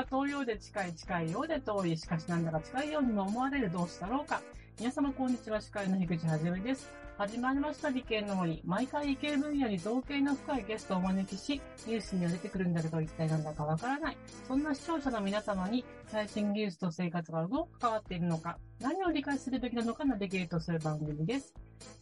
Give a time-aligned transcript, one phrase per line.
[0.00, 4.40] は遠いようで近い、近いようで遠い、しかしなんだか近いようにも思われる同志だろうか。
[4.78, 6.90] 皆様こんにちは、司会の樋口はじめです。
[7.18, 8.62] 始まりました理系の森。
[8.64, 14.16] 毎回理系分野に造詣の深いゲストをお招きし、ニュースには出てくるんだけど一体なんだかわからない。
[14.48, 21.52] そんな視聴者の皆様に最新技術と生活がどう関わっているのか、何を理解するべきなのかナビゲートする番組です。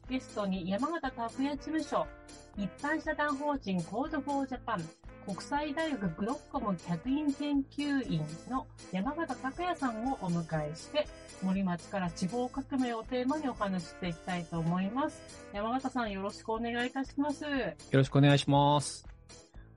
[0.08, 2.06] ゲストに山形拓也事務所、
[2.56, 4.88] 一般社団法人 Code for Japan、
[5.28, 11.06] 国際大学グロッコム客員研究員の山形拓也さんをお迎えして、
[11.42, 15.20] 森町から地方革命をテーマにお話ししていきたいと思います。
[15.52, 17.44] 山形さんよろしくお願いいたします。
[17.44, 17.50] よ
[17.92, 19.06] ろしくお願いします。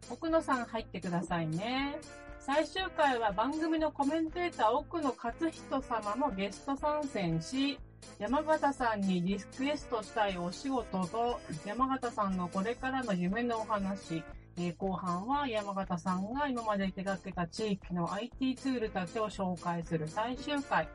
[0.09, 1.99] 奥野さん入ってくださいね。
[2.39, 7.77] 最終回は番組のコメンテーター奥野勝人様もゲスト参戦し、
[8.20, 14.23] 山形さんにリクエストしたいお仕事と、山形さんのこれからの夢のお話、
[14.57, 20.87] えー後半は山形さんが今まで手掛けた地域の IT ツールたちを紹介する最終回、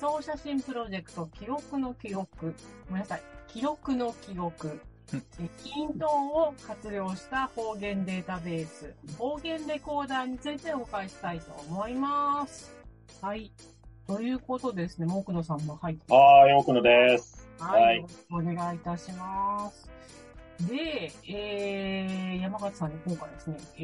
[0.00, 2.54] 思想写真プロジェクト記録の記録、
[2.88, 12.72] ごめんなさい、記録の記録、うんえキントンを活用した方言データベース、方言レコーダーについてお伺いしたいと思います。
[13.20, 13.52] はい。
[14.06, 17.46] ということですね、奥野さんも入ってはい、奥野です。
[17.58, 19.91] はい、お願いいたします。
[20.68, 23.82] で、えー、山形さんに今回ですね、え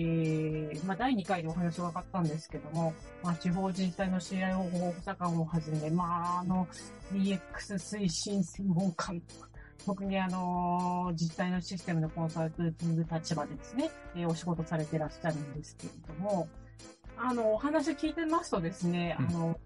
[0.75, 6.67] ー、まあ、第2回でお話が分かったんですけども、まあ、地方自治体の CIO 保護者官をはじめ、まあ、あの、
[7.12, 7.39] DX
[7.75, 9.49] 推進専門官とか、
[9.87, 16.49] 特にあの、自治体のシステムのコンサルティング立場でですね、えーお仕事されてらっしゃるんですけれども、
[17.17, 19.59] あの、お話聞いてますとですね、あの、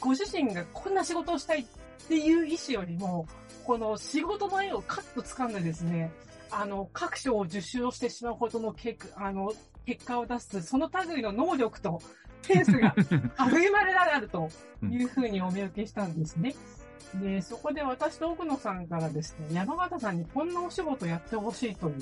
[0.00, 1.64] ご自身がこんな仕事をしたいっ
[2.06, 3.26] ていう意思よりも、
[3.68, 6.10] この仕事の絵をカッと掴んでですね、
[6.50, 9.52] あの、各賞を受賞してしまうほどの結あの
[9.84, 12.00] 結果を出す、その類の能力と
[12.40, 14.48] センスが育まれられると
[14.90, 16.54] いうふうにお見受けしたんですね。
[17.16, 21.94] で、そこで私と奥野さんからですね、山形さんにこんなお仕事やってほしいという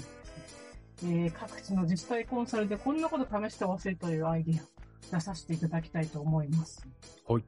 [1.03, 4.67] えー各地の自治体コンサルでこんなこと試してほしいというアイディアを
[5.11, 6.87] 出させていただきたいと思います。
[7.27, 7.43] はい。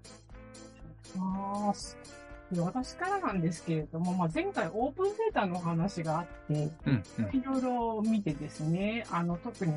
[1.16, 1.30] お願
[1.70, 2.17] いします。
[2.50, 7.38] で私からなんですけれども、まあ、前回オープンデータのお話があって、うん、うん。
[7.38, 9.72] いろいろ見てですね、あの、特に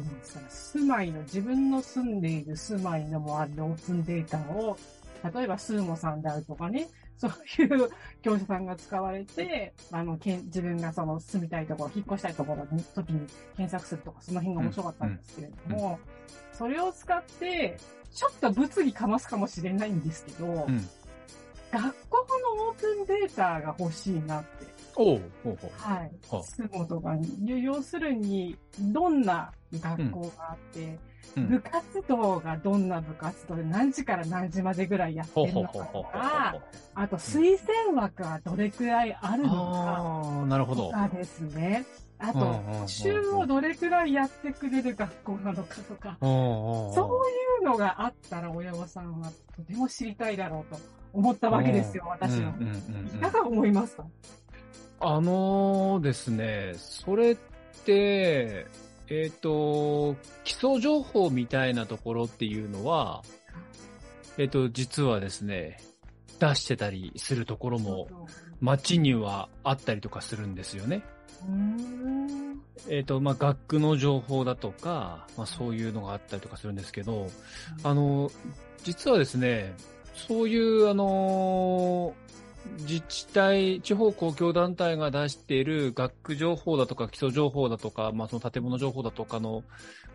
[0.50, 4.78] 住まいの、自分の住んでいる住まいの周りのオープンデータを、
[5.34, 6.88] 例えば、スーモさんであるとかね、
[7.18, 7.90] そういう
[8.24, 13.28] 業者さんが使われて、あの、けん自分がその住みたいところ、引っ越したいところに、時に
[13.58, 16.00] 検索するとか、その辺が面白かったんですけれども、
[16.54, 17.78] それを使って、
[18.14, 20.90] ちょっと物議かますかもしれないんですけど、うん。
[21.72, 22.18] 学校
[22.58, 24.66] のオープンデータが欲しいなって。
[24.96, 25.72] おう、ほうほう。
[25.78, 26.12] はい。
[26.30, 27.64] はスモとかに。
[27.64, 31.02] 要するに、どんな学校があって、うん
[31.48, 36.56] 部活動がどんな部活動で何時から何時までぐらいやってるのかとか、
[36.94, 40.88] あと推薦枠はどれくらいあるのかああ、なるほど。
[40.88, 41.86] とかですね。
[42.20, 47.24] あとうんうんうんう、ん週をどれくらいやってくれる学校なのかとか、そそ
[47.62, 50.80] ういうのがあったら親御さんはとても知りたいだろうと
[51.14, 52.54] 思ったわけですよ、私は。
[52.60, 53.48] うんうんうんうん。
[53.48, 54.06] 思いますか？
[55.00, 57.38] あのーですね、それっ
[57.86, 58.68] て、
[59.10, 63.24] えっ、と、基礎情報みたいなところっていうのは、
[64.38, 65.80] えっ、と、実はですね、
[66.40, 68.08] 出してたりするところも
[68.62, 71.04] 街にはあったりとかするんですよね。
[72.90, 77.28] えっ、と、まあ、学区の情報だとか、まあ、そういうのがあったりとかするんですけど、
[77.84, 78.32] あの、
[78.84, 79.76] 実はですね、
[80.14, 82.14] そういう、あの、
[82.80, 89.64] 自治体、地方公共団体が出している学区情報だとか基礎情報だとか、まあ、その建物情報だとかの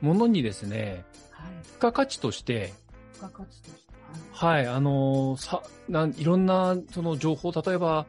[0.00, 1.50] ものにですね、はい。
[1.64, 2.72] 付加価値として、
[3.14, 3.86] 付加価値として。
[4.32, 8.06] はい、あの、さ、なん、いろんな、その情報、例えば、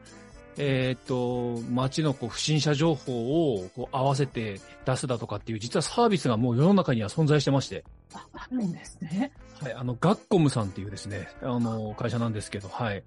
[0.58, 7.84] えっ、と、町のこう不審者情報をこう合わせて出すだとかっていう、実はサービスがもう世の中には存在してまして、
[8.14, 9.32] あ、あるんですね。
[9.60, 13.02] はい、あの、ガッコムさんっていうですね、あの、会社なんですけど、はい。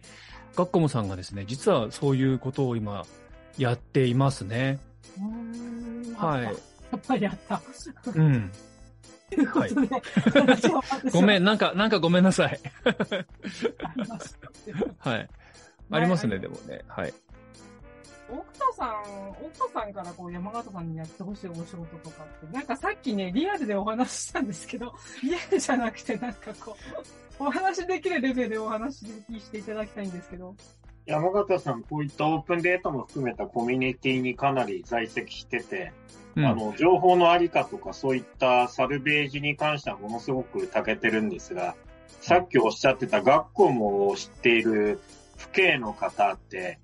[0.55, 3.05] ガッコムさんがですね、実はそういうことを今、
[3.57, 4.79] やっていますね。
[6.15, 7.61] はいやっぱりあった。
[8.13, 8.51] うん。
[9.29, 9.87] ということで、
[10.35, 10.81] 私は
[11.13, 12.59] ごめん、なんか、なんかごめんなさい。
[14.99, 15.29] はい。
[15.89, 16.81] ありますね、はいでもね。
[16.87, 17.13] はい。
[18.31, 24.93] 奥田さん、奥田さんからこう山形さんにやってほしいお仕事とかって、なんかさっきね、リアルでお話ししたんですけど、
[25.23, 26.77] リアルじゃなくてなんかこ
[27.39, 29.05] う、お話できるレベルでお話し
[29.39, 30.55] していただきたいんですけど。
[31.05, 35.91] 山形さん、こういったオープンデータも含めたコミュニティにかなり在籍してて、
[36.35, 41.75] うんあの、情報のありかとかそういったサルベージに関してはものすごく長けてるんですが、
[42.21, 45.01] さっきおっしゃってた学校も知っている
[45.37, 46.79] 父兄の方って、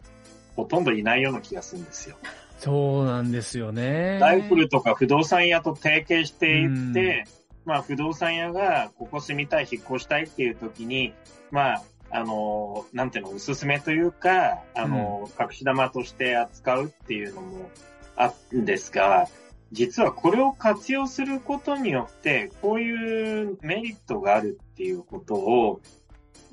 [0.58, 2.18] ほとんどいないような気がするんですよ。
[2.58, 4.18] そうなんですよね。
[4.20, 7.26] ライフルとか不動産屋と提携していって、
[7.64, 11.14] まあ不動産屋がここ住みたい、引っ越したいっていう時に、
[11.52, 17.70] まあ、あの、なんていうの、おすすめというか、あの、隠し玉として扱うっていうのも
[18.16, 19.28] あるんですが、
[19.72, 25.82] 実はこれを活用することによって、こういうメリットがあるっていうことを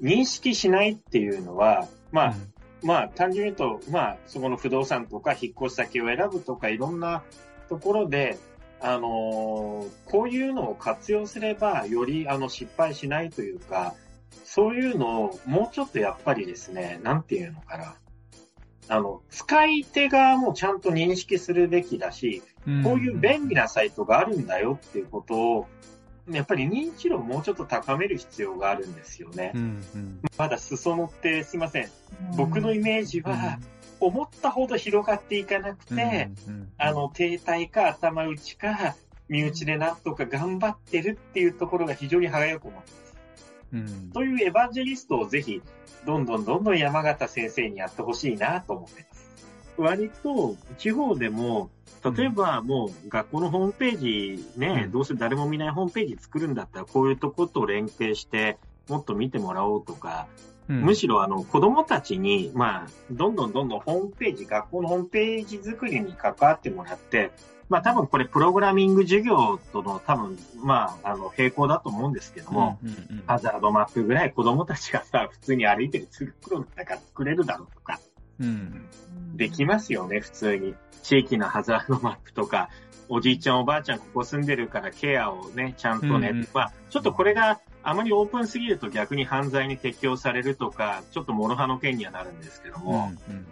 [0.02, 2.34] 認識しないっていうのは、まあ、
[2.84, 7.22] まあ、単純に言うと、まあ、そこの不動産とか引っ越し先を選ぶとか、いろんな
[7.68, 8.38] ところで、
[8.80, 13.94] あのーこういうのを活用すれば、より、あの、失敗しないというか、
[14.44, 17.96] そういうのをもうちょっとやっぱりですね、なんていうのかな。
[18.88, 25.66] あの、使い手側もちゃんと認識するべきだし、うんこういう便利なサイトがあるんだよっていうことを、
[26.30, 29.52] やっぱり認知度をもうちょっと高める必要があるんですよね。
[29.54, 31.88] うんうんまだ裾野ってすいません。
[32.36, 33.58] 僕のイメージうんは、
[34.00, 38.96] 思ったほど広がっていかなくて、うんあの、停滞か頭打ちか、
[39.28, 43.16] 身内でなんとか頑張ってるっていうところが非常に輝く思ってます。
[43.72, 45.62] うんというエヴァンジェリストをぜひ、
[46.06, 49.13] どんどんどんどん山形先生にやってほしいなと思ってます。
[49.76, 51.70] 割と、地方でも、
[52.16, 54.92] 例えばもう学校のホームページね、うん。
[54.92, 60.26] どうせ誰も見ないホームページ作るんだったら、こういうとこと連携して、もっと見てもらおうとか、
[60.68, 60.82] うん。
[60.82, 67.30] むしろあの子供たちに、まあ、どんどんどんどんホームページ、学校のホームページ作りに関わってもらって、
[67.68, 72.78] まあ多分これプログラミング授業との多分、まあ、あの、並行だと思うんですけども、
[73.26, 78.00] ハザードマップぐらい子供たちがさ、普通に歩いてる通学路の中作れるだろうとか、
[78.40, 78.88] うん
[79.34, 80.74] できますよね、普通に。
[81.02, 82.70] 地域のハザードマップとか、
[83.08, 93.46] おじいちゃんおばあちゃんここ住んでるからケアをね、ちゃんとね、うんうんまあ、ちょっとこれがあまりオープンすぎると逆に犯罪に適用されるとか、ちょっと諸刃の剣にはなるんですけども、うん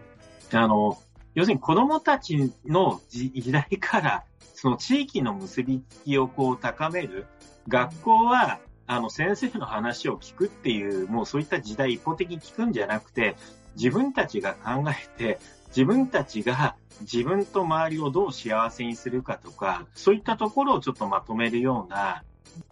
[0.54, 0.98] あの、
[1.34, 4.24] 要するに子供たちの時時代から、
[4.54, 7.26] その地域の結びつきをこう高める。
[7.68, 13.36] 学校は、あの、先生の話を聞くっていう、もうそういった時代一方的に聞くんじゃなくて、
[13.76, 15.38] 自分たちが考えて、
[15.68, 22.22] 自分たちが自分と周りをどう幸せにするかとか、そういったところをちょっとまとめるような、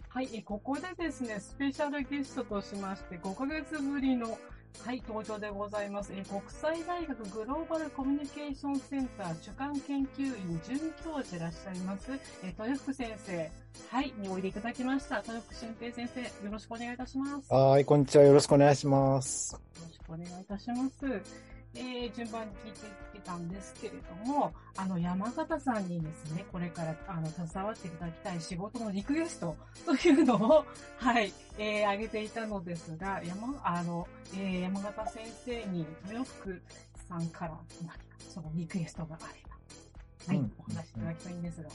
[0.09, 4.37] はい、ここでですね、スペシャルゲストとしまして、5ヶ月ぶりの、
[4.79, 6.11] はい、登場でございます。
[6.15, 12.11] え国際大学グローバルコミュニケーションセンター主幹研究員准教授でいらっしゃいます、
[12.43, 13.51] え豊福先生、
[13.89, 15.17] はい、においでいただきました。
[15.17, 17.53] 豊福俊平先生、よろしくお願いいたします。
[17.53, 18.23] よはい、こんにちは。
[18.23, 19.53] よろしくお願いします。
[19.53, 21.50] ろしくお願いいたします。
[21.73, 22.79] えー、順番に聞いて
[23.13, 23.93] きたんですけれ
[24.25, 30.65] ども、あの、山形さんにですね、これから、あの、携わっていただきたい仕事のリクエストというのを、
[30.97, 36.61] はい、えー、挙げていたのですが、山、あの、えー、山形先生に、豊福
[37.07, 37.95] さんから何か、
[38.29, 41.69] そのリクエストがあれば、はい、うんお話しいただきたいんですが。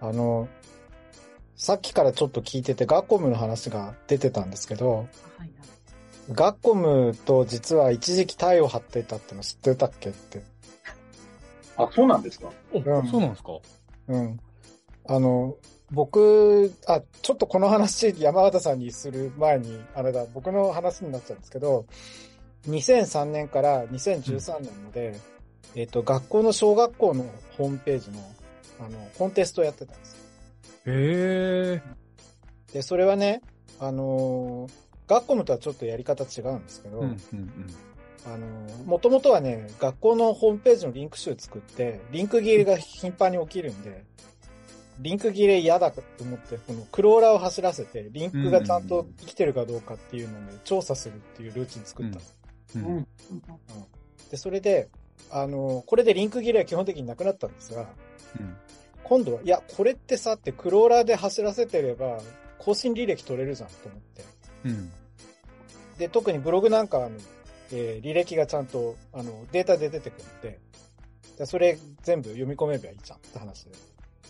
[0.00, 0.48] あの、
[1.56, 5.06] さっきからちょっと聞いてて、ガコムの話が出てたんですけど、はい、
[5.38, 5.50] はい。
[6.32, 10.42] ガコムと実は一時期タイを張っていたっての知ってたっけって。
[11.76, 12.50] あ、そうなんですか？
[12.72, 13.52] おうんそうなんですか？
[14.08, 14.40] うん。
[15.06, 15.56] あの、
[15.90, 21.84] 僕、あ、ちょっとこの話、山形さんにする前に、あれだ、僕の話になっちゃうんですけど、
[22.68, 25.18] 2003年から2013年まで、
[25.74, 27.26] えっ、と、学校の小学校の
[27.58, 28.18] ホームページの、
[28.80, 30.18] あの、コンテストをやってたんですよ
[30.86, 31.82] へえ。
[32.72, 33.42] で、それはね、
[33.78, 37.50] あのー学校のとはちょっとやり方違うんですけど、うんうん
[38.26, 44.04] あのー、もともとはね、学校のホームページのリンク集作って、リンク切れが頻繁に起きるんで、
[45.00, 52.36] リンク切れ嫌だと思って、このクローラーを走らせて、リンクがちゃんと生きてるかどうかっていうのをね、調査するっていうルーチン作ったんです。
[52.76, 52.84] うん。
[52.86, 53.06] うん
[54.30, 54.88] で、それで、
[55.30, 57.82] あのーこれでリンク切れは基本的になくなったんですが、
[58.40, 58.56] うん
[59.02, 62.18] 今度は、いや、これってさってクローラーで走らせてれば、
[62.58, 64.24] 更新履歴取れるじゃんと思って。
[64.64, 64.90] うん。
[65.98, 67.16] で、特にブログなんかはあの、
[67.72, 70.60] えー履歴がちゃんと、あの、データで出てくるので、
[71.38, 73.70] でそれ全部読み込めばいいじゃんって話で。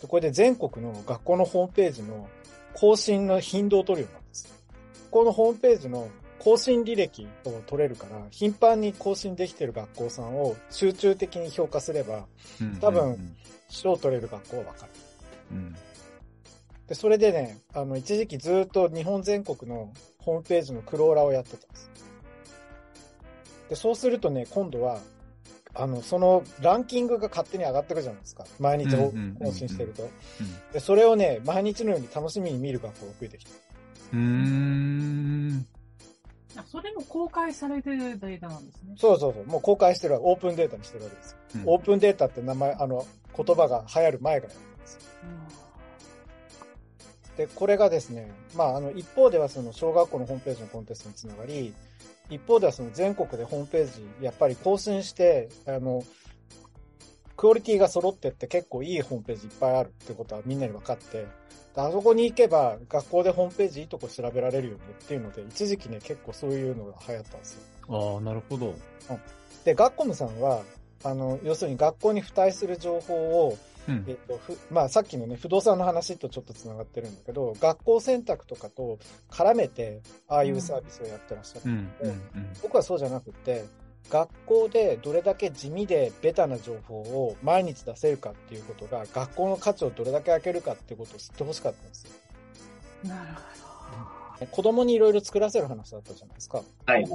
[0.01, 2.27] でこれで全国の学校のホームページの
[2.73, 4.65] 更新の頻度を取るようになるんです。
[5.11, 12.25] このホームページの更新履歴を取れるから、頻繁に更新できてる学校さんを集中的に評価すれば、
[12.61, 13.35] うん多分、
[13.69, 14.91] 賞取れる学校はわかる。
[15.51, 15.75] うん。
[16.87, 19.91] で、それでね、あの、一時期ずっと日本全国の
[20.25, 21.91] ホームページのクローラーをやってたんです。
[23.69, 24.99] で、そうするとね、今度は、
[25.75, 28.45] あの、そのランキングが勝手に上がってくじゃないですか。
[28.59, 30.09] 毎日更新してると。
[30.73, 33.51] で、それをね、毎日のように楽しみに見る学校が増えてきた。
[34.13, 35.67] うーん。
[36.57, 38.95] あそれも公開されてるデータなんですね。
[38.97, 39.45] そうそうそう。
[39.45, 41.37] もう公開してるわオープンデータにしてるわけですよ。
[41.55, 43.05] うんオープンデータって名前、あの、
[43.35, 44.53] 言葉が流行る前から
[47.37, 51.73] でこれがですね、まあ、あの、一方ではその小学校のホームページのコンテストにつながり、
[52.29, 56.03] 一方ではその全国でホームページ、やっぱり更新して、あの、
[57.35, 61.25] クオリティが揃ってって結構いいホームページいっぱいあるってことはみんなに分かって、
[61.75, 67.61] であそこに行けば学校でホームページいいとこ調べられるよねっていうので、一時期ね、結構そういうのが流行ったんですよ。
[67.89, 68.73] ああ、なるほど。
[69.65, 70.63] で、ガッコムさんは、
[71.03, 73.13] あの、要するに学校に付帯する情報
[73.47, 78.99] を、うんえっと、ふまあ、さっきのね、不動産の話とちょっとつながってるんだけど、学校選択とかと
[79.29, 81.61] 絡めて、ああいうサービスをやってらっしゃる。
[81.65, 81.91] うん。
[82.01, 82.19] うん。
[82.63, 83.65] 僕はそうじゃなくて、
[84.09, 92.11] 学校でどれだけ地味でベタな情報を毎日出せるかっていうことが、学校の価値をどれだけ上げるかっていうことを知ってほしかったんですよ。
[93.03, 96.61] なるほ子供にいろいろ作らせる話だったじゃないですか。
[96.85, 97.07] はい。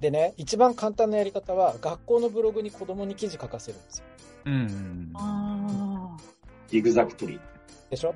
[0.00, 4.04] でね、一番簡単なやり方は、学校のブログに子供に記事書かせるんですよ。
[4.48, 5.12] うん。
[5.12, 5.18] ど。
[5.20, 6.16] あ
[6.72, 7.40] エグザクトリー。
[7.90, 8.14] でしょ？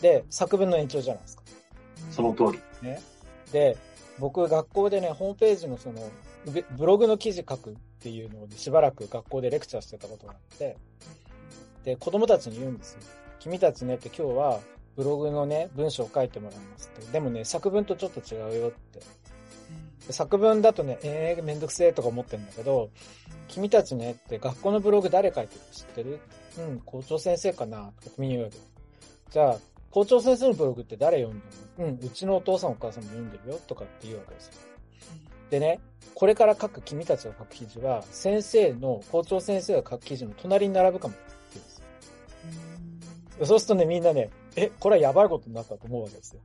[0.00, 1.42] で、作文の延長じゃないですか。
[1.46, 2.12] あ。
[2.12, 2.86] その通り。
[2.86, 3.00] ね。
[3.52, 3.76] で、
[4.18, 6.10] 僕、学校でね、ホームページのその、
[6.46, 10.76] ブブログの記事書くっていうのをしばらく学校でレクチャーしてたことがあって、
[11.84, 13.00] で、子供たちに言うんですよ。
[13.38, 14.60] 君たちねって今日は
[14.96, 17.12] ブログのね、文章を書いてもらいますって。
[17.12, 19.00] でもね、作文とちょっと違うよって。
[20.06, 22.90] で作文だとね、えー、めんどくせえとか思ってるんだけど、
[23.48, 26.20] 君たちねって学校のブログ誰書いてるか知ってる？
[26.58, 28.58] うん、校長先生かなとか君に言うわけ。
[29.30, 29.58] じゃあ、
[29.90, 31.46] 校長先生のブログって誰読んで
[31.78, 31.86] るの？
[31.86, 34.52] うん、うちのお父さんお母さんも読んでるよとかって言うわけですよ。
[35.50, 35.80] でね、
[36.14, 41.24] これから書く君たちが書く記事は、先生の、校長先生が書く記事の隣に並ぶかもって
[41.54, 41.78] 言うんです
[43.40, 43.46] よ。
[43.46, 46.40] そうするとね、みんなね、え、これはやばいことになったと思うわけですよ。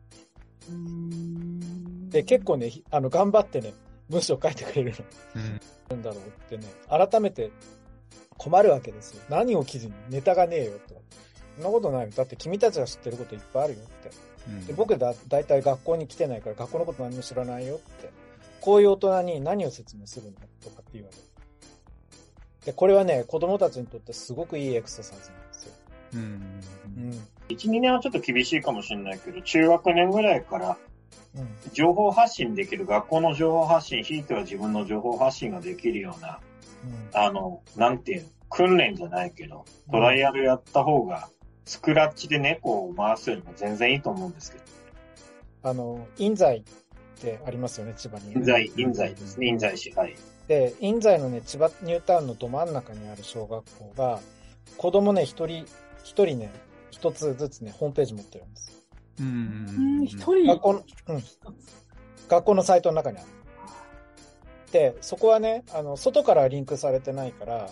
[2.12, 3.74] うんで、結構ね、ひあの、頑張ってね、
[4.10, 4.94] 文章書いてくれる
[5.36, 5.44] うん。
[5.44, 5.50] の。
[5.90, 7.52] なんだろうってね、改めて
[8.38, 9.24] 困るわけですよ。
[9.30, 11.02] 何を記事にネタがねえよとか。
[11.56, 12.12] そんなことないよ。
[12.16, 14.68] だって君たちが知ってることいっぱいあるよって。
[14.68, 18.10] で僕だ、だいたい学校に来てないから学校のこと何も知らないよって。
[18.60, 20.32] こういう大人に何を説明するの
[20.64, 21.22] とかって言われる。
[22.66, 25.74] で、これはね、子供たちにとってすごくいいエクササイズなんですよ。
[26.14, 26.20] うん。
[26.22, 27.28] うん。
[27.50, 30.91] 1、2年はちょっと厳しいかもしれないけど、中学年ぐらいからうん。
[31.74, 36.40] 情報発信できる、学校の情報発信、ひいては自分の情報発信ができるような、
[36.84, 37.20] うん。
[37.20, 41.30] あの、なんていうの、訓練じゃないけど、トライアルやった方が、
[41.66, 44.64] スクラッチで猫を回すよりも全然いいと思うんですけど、
[45.64, 46.64] あの、印西っ
[47.22, 48.34] てありますよね、千葉に。
[48.34, 50.16] 印西、印西ですね、印西市、はい。
[50.48, 54.20] で、印西のね、千葉ニュータウンのど真ん中にある小学校が、
[54.78, 55.66] 子供ね、一人、
[56.04, 56.52] 一人ね、
[56.90, 58.81] 一つずつね、ホームページ持ってるんです。
[59.20, 60.04] ううんん。
[60.06, 61.24] 一人学校の、うん。
[62.28, 63.28] 学校のサイトの中にある。
[64.72, 67.70] で、そこはね、あの、外からリンクされてないから、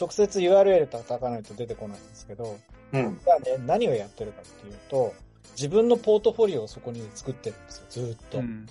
[0.00, 2.58] 直接 URL 叩かないと出てこないんですけど、
[2.92, 3.20] うん。
[3.22, 5.14] じゃあね、何をやってるかっていうと、
[5.56, 8.38] 自分のポートフォリオをそこに作ってるんですよ、ずーっと。
[8.38, 8.66] うん。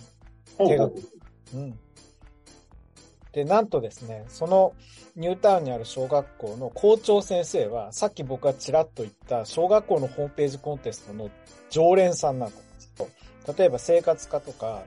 [0.58, 1.80] 手がうん。
[3.38, 4.74] で、なんとですね、その
[5.16, 11.30] ニュータウンにある小学校の校長先生は、さっき僕がちらっと言った小学校のホームページコンテストの
[11.70, 13.08] 常連さんなんですよ。
[13.56, 14.82] 例えば生活科とか、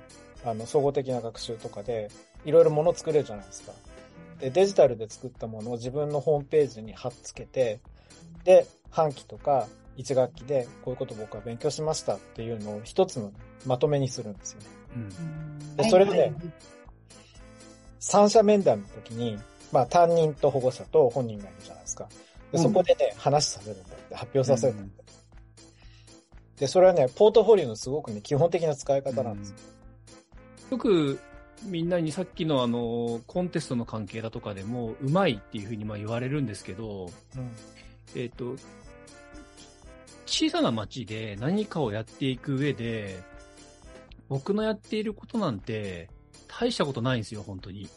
[0.44, 2.10] あの、総合的な学習とかで、
[2.44, 3.72] いろいろもの作れるじゃないですか。
[4.40, 7.78] で、デジタルで作ったものを自分のホームページに貼っつけて、
[8.42, 13.32] で、半期とか一学期でこういうこと僕は勉強しましたっていうのを一つの
[13.64, 14.66] まとめにするんですよね。
[14.96, 15.76] うん。
[15.76, 16.34] でそれでね
[18.00, 19.38] 三者面談の時に、
[19.70, 22.08] まあ担任と保護者と本人がいるじゃないですか。
[22.50, 25.04] でうんそこでね、話させるんだって、発表させるんだって。
[26.58, 29.56] で、それはね、ポートフォリオのすごくね、基本的な使い方なんですよ。
[30.72, 31.20] よく
[31.64, 37.50] みんなにさっきのあの、コンテストの関係だとかでも、うまいっていうふうにまあ言われるんですけど、うん。
[38.14, 38.56] えっ、と、
[40.26, 43.22] 小さな町で何かをやっていく上で、
[44.28, 46.08] 僕のやっていることなんて、
[46.58, 47.88] 大したことないんですよ、本当に。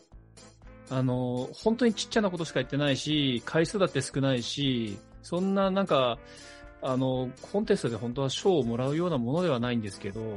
[0.89, 6.17] あの、本当にちっちゃなことしかやってないし、回数だって少ないし、そんななんか、
[6.81, 10.35] あの、コンテストで本当は賞をもらうようなものではないんですけど、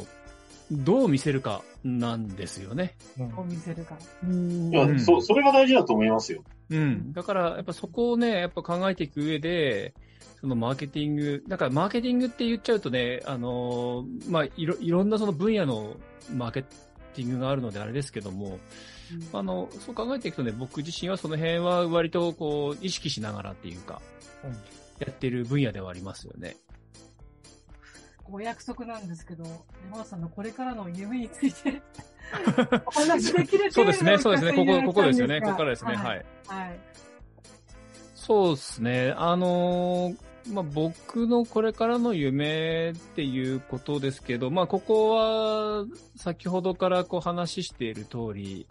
[0.71, 2.97] どう見せるかなんですよね。
[3.19, 4.29] うんを見せるから。
[4.29, 6.43] うんいや、うんそ、それが大事だと思いますよ。
[6.71, 7.13] うん。
[7.13, 9.95] だから、やっぱそこをね、やっぱ考えていく上で、
[10.41, 15.97] そのマーケティング、だからマーケティングって言っちゃうとね、あのーまあ、いろ、いろんなその分野の
[16.35, 16.65] マーケ
[17.17, 18.59] テティングがあるのであれですけども、
[19.33, 24.01] うんあの、そう考えていくとね、僕自身はその辺は割とこう、意識しながらっていうか、
[24.45, 24.57] うん
[24.99, 26.57] やってる分野ではありますよね。
[28.33, 29.45] お約束なんですけど、
[29.91, 31.83] 山田さんのこれからの夢について
[32.87, 36.05] お話できるそうですね、そうですね、ここ、ここですよね、かここからですね、はい。
[36.07, 36.25] はい。
[36.47, 36.81] はい。
[38.15, 45.85] そうですね、あのーまあ、僕のこれからの夢っていうことですけど、まあ、ここは、
[46.17, 48.67] 先ほどからこう話している通り、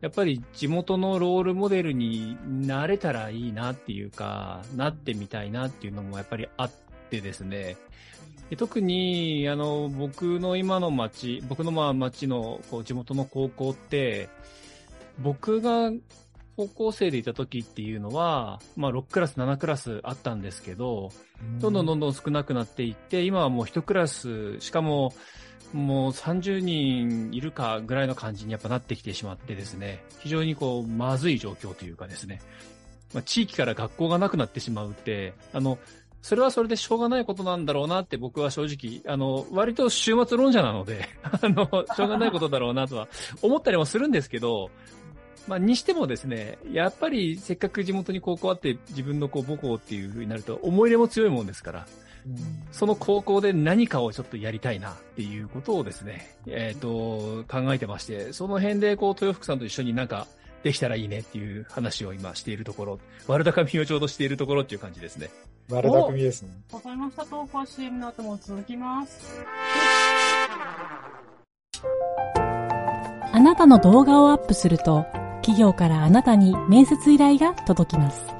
[0.00, 6.70] やっぱり地元のロールモデルになれたらいいなっていうか、なってみたいなっていうのもやっぱりあっ
[7.10, 7.76] てですね。
[8.50, 14.28] で特に、あの、僕の今の町、僕のまあ町のこう地元の高校って、
[15.20, 15.90] 僕が
[16.56, 21.10] 高校生でいた時っていうのは、まあ6クラス、7クラスあったんですけど、
[21.60, 25.12] どんどんどんどん少なくなっていって、今はもう1クラス、しかも
[25.74, 32.40] もう30人いるかぐらいの感じにやっぱなってきてしまってですね、非常にこう、まずい状況というかですね、
[33.12, 35.78] まあ、地域から学校がなくなってしまうって、あの、
[36.22, 43.08] それはそれでしょうがないことなんだろうなって僕は正直、あの、割と終末論者なので、 あの、しょうがないことだろうなとは
[43.42, 44.70] 思ったりもするんですけど、
[45.46, 51.86] まあ、にしてもですね、やっぱりせっかく地元に高校あって自分のこう母校っていう風になると思い入れも強いもんですから、
[52.26, 60.26] うんその高校で何かをちょっとやりたいなっていうことをですね、えっ、と、考えてまして、その辺でこう、豊福さんと一緒になんか
[60.62, 62.98] できたらいいねっていう話を今しているところ、
[63.28, 65.30] 悪高みをちょうどしているところっていう感じですね。
[65.70, 66.50] 悪巧みですね。
[66.72, 67.24] わかりました。
[67.26, 69.44] 投稿 CM の後も続きます。
[73.32, 75.04] あなたの動画をアップすると、
[75.44, 78.34] 企業からあなたに面接依頼が届きます。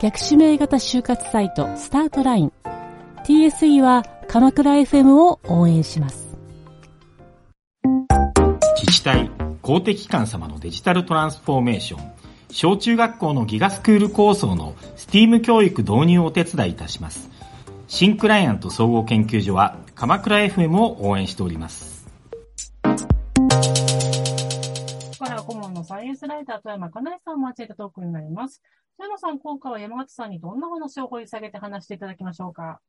[0.00, 2.52] 逆指名型就活サイトスタートライン。
[3.26, 6.34] TSE は鎌倉 FM を応援します。
[8.80, 12.12] 自治体、公的機関様のデジタルトランスフォーメーション、
[12.50, 17.28] 小中学校のギガスクール構想の STEAM 教育導入をお手伝いいたします。
[17.88, 21.91] 新クライアント総合研究所は鎌倉 FM を応援しております。
[26.12, 28.62] 顧問のサイエンスライター、富山かなえさんを交えたトークになります。
[28.98, 32.80] 富山さん、今回は山形さんにどんな話を掘り下げて話していただきましょうか？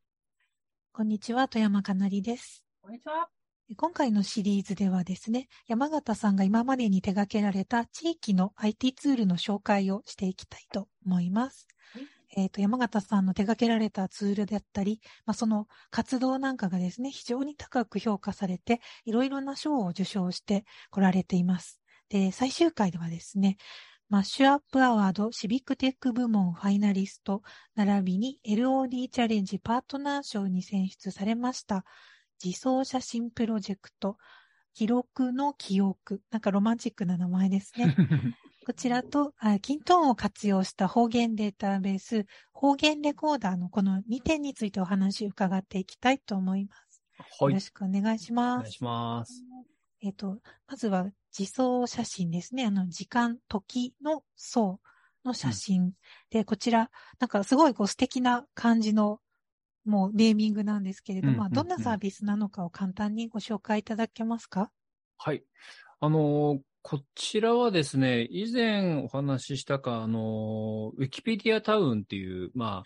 [0.91, 2.65] こんにちは、富山かなりです。
[2.81, 3.29] こんにちは。
[3.77, 11.67] 今回のシリーズではですね、山形さんが今までに手掛けられた地域の IT ツールの紹介をしていきたいと思います。
[12.36, 21.79] えっ、と、山形さんの手掛けられたツールであったり、まあ、その活動なんかがですね、非常に高く評価されて、いろいろな賞を受賞してこられています。
[22.13, 23.58] で、最終回ではですね、
[24.08, 27.41] Mashup Award Civic Tech 部門ファイナリスト、
[27.73, 31.86] 並びに LOD チャレンジパートナー賞に選出されました、
[32.43, 34.17] 時層写真プロジェクト、
[34.76, 36.21] 記録の記憶。
[36.30, 37.95] なんかロマンチックな名前ですね。
[38.67, 47.02] こちらと、あ kintone を活用した方言データベース、方言レコーダーのこの2点についてお話を伺っていきたいと思います。
[47.39, 47.60] はいよろ。
[47.60, 48.71] しくお願いしおます願い。
[48.71, 49.43] します。
[50.02, 52.65] えっ、と、まずは自走写真ですね。
[52.65, 54.80] あの、時間、時の層
[55.26, 55.93] の写真。
[56.30, 59.19] で、こちら、なんかすごいこう素敵な感じの、
[59.86, 64.72] もうネーミングなんですけれども、うんうんうんどんなサービスなのかを簡単にご紹介いただけますか？
[65.17, 65.43] はい。
[66.00, 72.86] あのーこちらはですね、以前お話ししたか、あのーウィキペディアタウンっていう、まあ、はい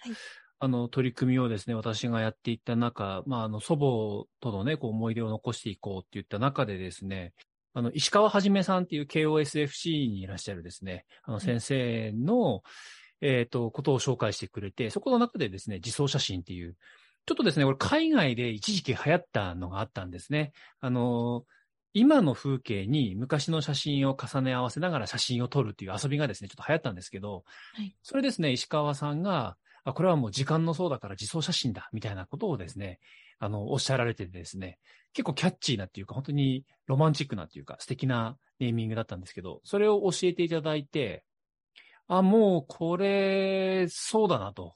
[0.59, 7.33] あの、取り組みをですね、私がやっていった中、まあ、あの、祖母とのね、こう、思い出を残していこうっていった中でですね、
[7.77, 12.63] あの、石川はじめさんっていう KOSFC にいらっしゃるですね、あの、先生の、
[13.21, 16.75] えっ、と、ことを紹介してくれて、そこの中でですね、自走写真っていう、
[17.27, 20.53] ちょっとですね、これ海外で一時期流行ったのがあったんですね。
[20.79, 21.45] あの、
[21.93, 27.43] 今の風景に昔の写真を重ね合わせながら写真を撮るっていう遊びがですね、ちょっと流行ったんですけど、
[27.75, 32.99] はいそれですね、石川さんが、あ、これはもう時間のそうだから自走写真だ、みたいなことをですね、
[33.39, 34.79] あの、おっしゃられててですね、
[35.13, 41.23] 結構キャッチーなっていうか、本当にロマンチックなっていうか、素敵なネーミングだったんですけど、それを教えていただいて、
[42.07, 44.75] あ、もうこれ、そうだなと。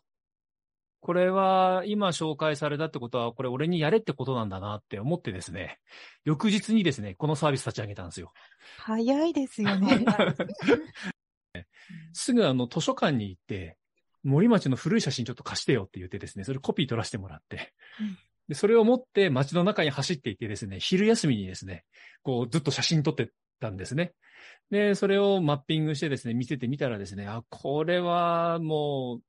[0.99, 5.79] これは今紹介されたってことは、これ俺にやれってことなんだなって思ってですね、
[6.25, 8.31] 翌日にですね、このサービス立ち上げたんですよ。
[8.77, 10.05] 早いですよね。
[12.13, 13.77] すぐあの図書館に行って、
[14.23, 18.17] 森町の古い写真ちょっと貸してよって言ってですね、それコピー取らせてもらってうん、
[18.51, 21.85] でそれを持って街の中に走っていってですね、昼休みにですね、
[22.21, 23.29] こうずっと写真撮って
[23.61, 24.11] たんですね。
[24.69, 29.23] で、それをマッピングしてですね、見せてみたらですね、あ、これはもう、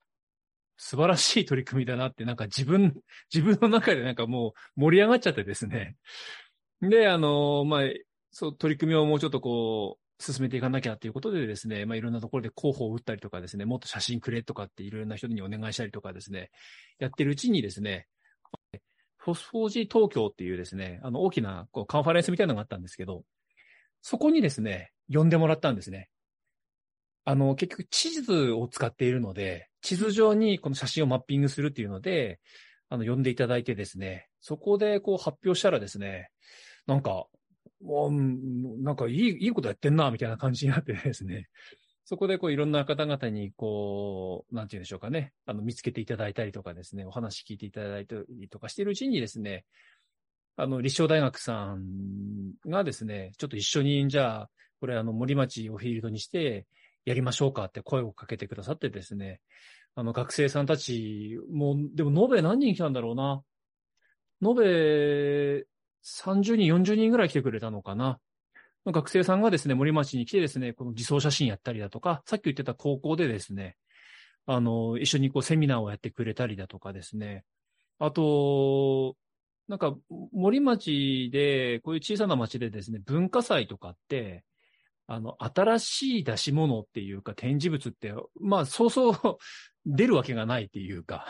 [0.77, 2.97] 素晴らしい取り組みだなって、なんか自分、
[3.33, 5.95] 自分の中でなんかもう盛り上がっちゃってですね。
[6.81, 7.91] で、あの、まあ、
[8.33, 16.51] そう、取り組みをもうちょっとこう、進めていかなきゃっていうことでですね、まあいろんなところで候補を打ったりとかですね、もっと写真くれとかっていろんな人にお願いしたりとかですね、
[16.99, 18.09] やってるうちにですね、
[19.25, 23.23] フォスフォージ東京っていうですね、あの大きなこうカンファレンスみたいなのがあったんですけど、
[24.01, 26.09] そこにですね、呼んでもらったんですね。
[27.25, 32.41] あの、結局地図を使っているので、地図上にこの写真をマッピングするっていうので、
[32.89, 36.31] あの、呼んでいただいてですね、そこでこう発表したらですね、
[36.89, 37.27] なんか、
[37.81, 41.47] もうなんかいい、いいことやってんな、みたいな感じになってですね、
[42.12, 49.64] そこでこういろんな方々にこう、なんて言うんでしょうかね、あの、見つけていただいたりとかですね、お話聞いていただいたりとかしているうちにですね、
[50.59, 56.66] あの、立正大学さんがですね、ちょっと一緒に、じゃあ、これあの、森町をフィールドにして、
[57.07, 59.40] やりましょうかって声をかけてくださってですね、
[59.94, 63.42] あの、学生さんたち、もう、でも延べ何人来たんだろうな。
[64.46, 65.66] 延べ
[66.05, 68.18] 30人、40人ぐらい来てくれたのかな。
[68.87, 73.77] 学生さんがですね、森町に来てですね、この自走写真やったりだとか、さっき言ってた高校でですね、
[74.47, 77.45] あの、一緒にこうセミナーをやってくれたりだとかですね。
[78.01, 79.16] あと、
[79.68, 79.95] なんか、
[80.33, 84.45] 森町で、こういう小さな町でですね、文化祭とかって、
[85.07, 89.38] あの、新しい出し物っていうか展示物って、まあ、そうそう
[89.87, 91.27] 出るわけがないっていうか、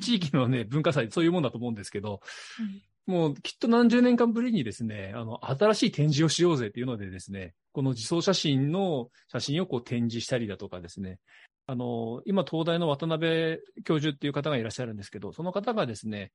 [0.00, 2.20] 地域のね、文化祭そういうもんだと思うんですけど、
[2.60, 11.18] うん、もうきっと何十年間ぶりにですね、あの、新しい展示をしようぜっていうのでですね、この自走写真の写真をこう展示したりだとかですね、
[11.66, 16.32] あの、今東大の渡辺教授っていう方がいらっしゃるんですけど、その方がですね、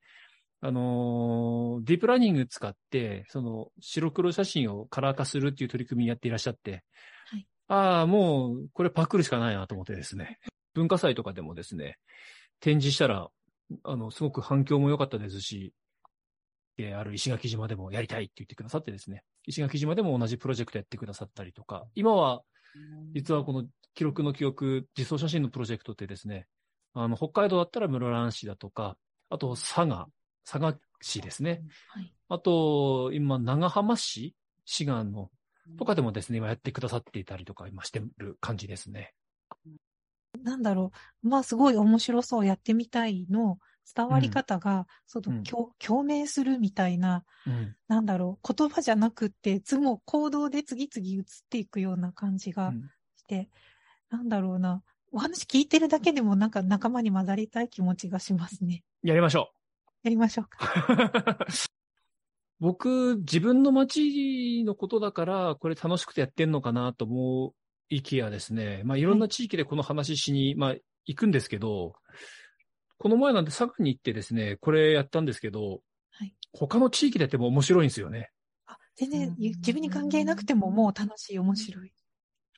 [0.61, 6.83] あのー、ディープラーニング使って、その、白黒写真をカラー化するっていう取り組みやっていらっしゃって、
[7.25, 10.37] はい、ああ、もう、これパクるしかないなと思ってですね、
[10.75, 11.97] 文化祭とかでもですね、
[12.59, 13.29] 展示したら、
[13.83, 15.73] あの、すごく反響も良かったですし、
[16.77, 22.41] で、ある石垣島でもやりたいって言ってくださってですね、石垣島でも同じプロジェクトやってくださったりとか、今は、
[23.13, 26.47] 実はこの記録の記憶、実装写真のプロジェクトってですね、
[26.93, 28.97] あの、北海道だったら室蘭市だとか、
[29.29, 30.07] あと佐賀
[30.45, 31.63] 佐賀市ですね。
[31.87, 35.29] はい、あと、今、長浜市滋賀の、
[35.77, 39.13] とかでもですね、今やってくださっていたりとか、今してる感じですね。
[40.43, 40.91] なんだろ
[41.23, 41.27] う。
[41.27, 43.59] まあ、すごい面白そう、やってみたいの
[43.93, 52.73] 伝わり方が、うん、その、うん、共鳴するみたいな、うん、なんだろう、言葉じゃなくて、つも行動で次々移っていくような感じが
[53.17, 53.49] して、
[54.09, 54.83] なんだろうな。
[55.13, 58.83] お話聞いてるだけでもなんか仲間に混ざりたい気持ちがしますね。
[59.03, 60.07] やりましょう。
[60.07, 61.45] やりましょうか。
[62.59, 67.53] 僕、自分の街のことだから、これ楽しくてやってんのかなと思
[67.89, 70.75] いきやですね、まあいろんな地域でこの話しに、はい、まあ
[71.05, 71.95] 行くんですけど、
[73.01, 78.29] この前なんで佐賀に行ってですね、これやったんですけど、はい、他の地域でやっても面白いんですよね。
[78.67, 81.91] あ、全然自分に関係なくてももう楽しい、面白い。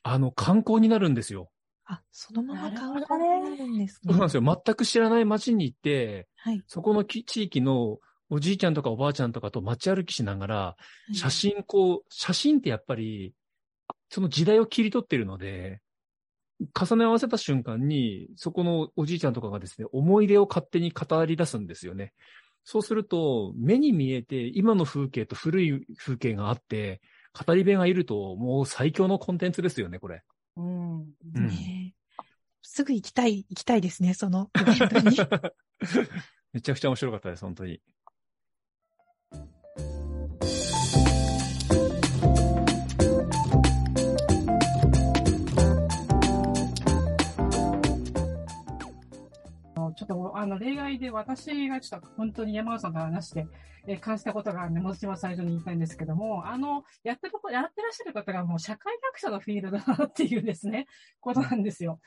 [0.02, 1.50] あの、観光になるんですよ。
[1.86, 4.12] あ、そのまま観光になるんですね。
[4.12, 4.42] そうなんですよ。
[4.42, 10.76] 全く知らない街に行って、はい、そこの地域のおじいちゃんとかおばあちゃんとかと街歩きしながら、
[11.14, 13.32] 写真こう、写真ってやっぱり、
[14.10, 15.80] その時代を切り取ってるので、
[16.78, 22.12] 重ね合わせた瞬間に、そこのおじいちゃんとかがですね、思い出を勝手に語り出すんですよね。
[22.64, 27.00] そうすると、目に見えて、今の風景と古い風景があって、
[27.46, 30.22] 語り部がいると、もう最強のコンテンツですよね、これ。
[30.56, 31.00] うん。
[31.00, 31.04] う
[31.40, 31.94] んね、
[32.62, 35.16] すぐ行きたい、行きたいですね、そのイベントに。
[36.52, 37.80] めちゃくちゃ面白かったです、本当に。
[50.12, 53.46] ょっと、あの、例外で私がちょっと本当に山川さんと話して、
[53.86, 60.86] え感じたことがあるので、私は最初に言いたいんですけども、あの、やってるやってらっしゃる方がもう社会学者のフィールドだなっていうですね、
[61.20, 62.00] ことなんですよ。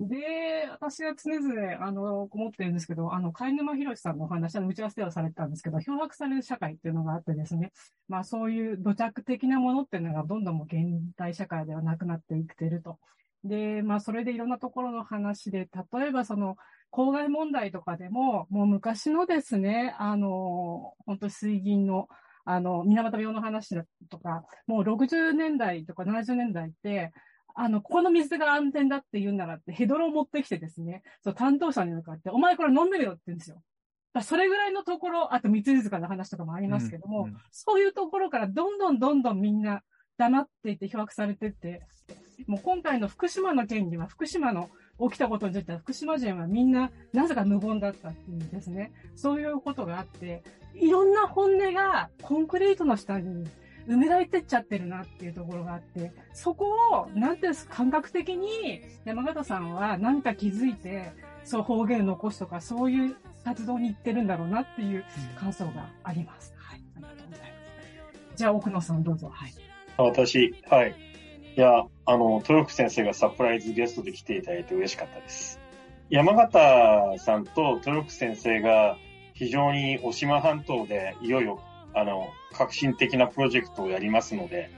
[0.00, 7.72] で、私は常々、あの、思ってるんですけど、あの、貝沼博さんのお話、あの、打ち合わせではされてたんですけど、漂白される社会っていうのがあってですね、
[8.08, 12.98] まあそういう土着的なものっていうのがどんどんもう現代社会ではなくなっていってると。
[13.44, 16.56] で、まあ、それでいろんなところの話で、例えばその、
[16.90, 22.08] 公害問題とかでも、もう昔のですね、あの、本当水銀の、
[22.44, 27.12] あの、水俣病の話だとか、もう60年代とか70年代って、
[27.54, 33.62] あの、ここの水が安全だって言うならって、ヘドロを持ってきてですね、そう、担当者に向かって、お前これ飲んでみろって言うんですよ。
[34.22, 39.82] それぐらいのところ、あと三井塚の話とかもありますけども、うんうん、そういうところからどんどんどんどんみんな
[40.16, 41.82] 黙っていて漂白されてって、
[42.46, 44.70] もう今回の福島の件には福島の
[45.00, 50.42] 起きたことについては福島人はみんななぜか無言だったっていうですね、そういうことがあって、
[50.74, 53.44] いろんな本音がコンクリートの下に
[53.88, 61.12] 埋められてっちゃってるなっていうところがあって、そこを、なんていうんですか、感覚的に山形さんは何か気づいて、
[61.44, 65.04] そう方言を残すとか、そういう活動に行ってるんだろうなっていう
[65.36, 66.52] 感想があります。
[66.58, 66.82] はい。
[66.96, 68.36] ありがとうございます。
[68.36, 69.30] じゃあ、奥野さんどうぞ。
[69.32, 69.54] はい。
[69.96, 71.07] 私、はい。
[71.58, 75.58] いや、あの、豊福先生がサプライズゲストで来ていただいて嬉しかったです。
[76.08, 78.96] 山形さんと豊福先生が
[79.34, 81.60] 非常に渡島半島でいよいよ、
[81.96, 84.70] あの、革新的なプロジェクトをやりますので、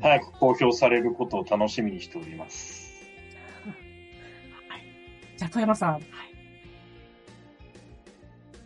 [0.00, 3.06] 早く公表されることを楽しみにしております。
[5.36, 5.92] じゃあ、富山さん。
[5.92, 6.02] はい。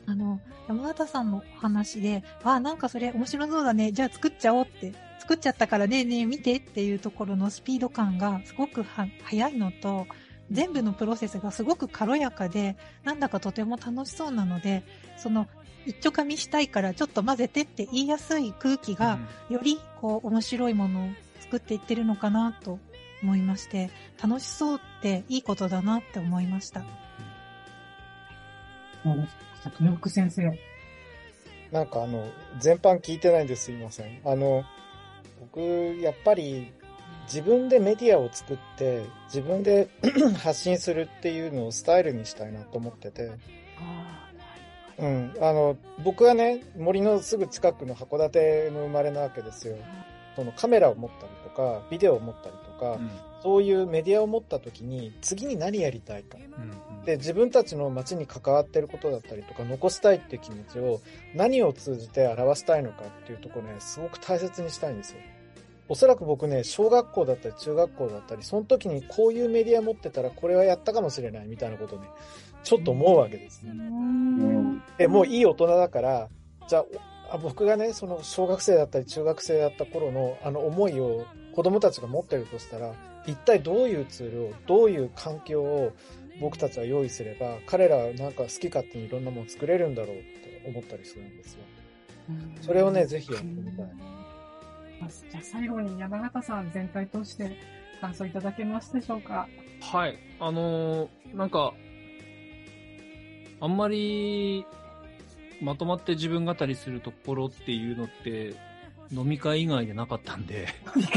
[0.06, 3.90] あの、山形さんのお話で、あ、なんかそれ面白そうだね。
[3.90, 5.07] じゃあ作っちゃおうって。
[5.28, 10.06] 作っちゃったからね、ねえ見てっていうところのスピード感がすごくは早いのと、
[10.50, 14.84] 全部のプロセスがすごく軽やかで、なんだかとても楽しそうなので、
[15.18, 15.46] その、
[15.84, 19.18] 一丁噛みしたいからちょっと混ぜてって言いやすい空気が、
[19.50, 21.10] よりこう面白いものを
[21.40, 22.78] 作っていってるのかなと
[23.22, 23.90] 思いまして、
[24.22, 26.80] 楽しそうっていいことだなって思いました。
[29.04, 30.58] もう、じゃあ、豊福先生。
[31.70, 32.26] なんかあの、
[32.58, 34.22] 全般聞いてないんですすいません。
[34.24, 34.64] あの、
[35.40, 35.60] 僕、
[36.00, 36.72] やっぱり
[37.24, 39.88] 自分でメディアを作って、自分で
[40.42, 43.30] 発信するっていうのをスタイルにしたいなと思ってて、
[43.78, 44.28] あ
[44.98, 45.34] うん。
[45.40, 49.76] あの、僕はね、森のすぐ近くの函館の生まれなわけですよ。
[50.36, 52.98] そのカメラを持ったりとか、ビデオを持ったりとか、
[53.42, 56.38] そういうメディアを持った時に、次に何やりたいか。
[57.08, 61.00] で、自分たちの街に関わってることだったりとか、残したいっていう気持ちを
[61.34, 65.20] 何を通じて表したいのかっていうところね、すごく大切にしたいんですよ。
[65.88, 72.02] おそらく僕ね、小学校だったり中学校だったり、その時にこういうメディア持ってたらこれはやったかもしれないみたいなことね、
[72.62, 73.72] ちょっと思うわけですね。
[75.08, 76.28] もういい大人だから、
[76.68, 76.80] じゃ
[77.30, 82.92] あ、あ僕がね、その小学生だったり中学生だった頃のあの思いを子供たちが持ってるとしたら、
[83.26, 85.92] 一体どういうツールを、どういう環境を
[86.40, 91.64] 僕たちは用意すれば、彼らはなんか好き勝手にいろんなもの作れるんだろうって思ったりするんですよ。
[92.60, 93.86] それをね、ぜひやってみたい。
[95.30, 97.56] じゃあ最後に山形さん全体として
[98.00, 99.48] 感想いただけますでしょうか？
[99.80, 100.18] はい。
[100.40, 101.72] あのーなんか、
[103.60, 104.66] あんまり、
[105.60, 108.54] まとまって自分語りするところっていうのって、
[109.12, 110.68] 飲み会以外でなかったんで、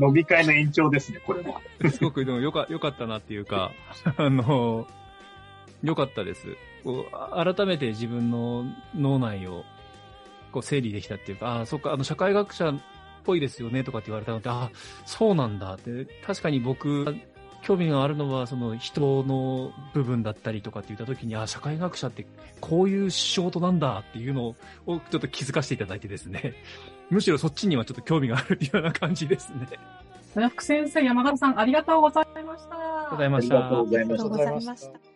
[0.00, 1.60] 飲み会の延長ですね、これは。
[1.90, 3.72] すごくでもよか、よかったなっていうか、
[4.16, 4.86] あの、
[5.82, 6.56] よかったです。
[6.84, 9.64] こう改めて自分の脳内を
[10.52, 12.80] こう整理できたっていうか、ああ、そっか、あの、社会学者っ
[13.24, 14.70] ぽいですよねとかって言われたので、ああ、
[15.04, 17.16] そうなんだって、確かに僕、
[17.64, 22.26] 興味があるのは、その人の部分だったりとかって言った時に、ああ、社会学者って
[22.60, 24.54] こういう仕事なんだっていうのを
[24.86, 26.54] ちょっと気づかせていただいてですね。
[27.10, 29.66] むしろそっちにはちょっと興味があるような感じですね。
[30.36, 31.58] 豊福先生、山形さん。
[31.58, 32.76] ありがとうございました
[33.14, 35.13] ありがとうございました。